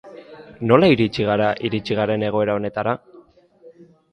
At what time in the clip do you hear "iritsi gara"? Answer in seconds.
0.93-1.49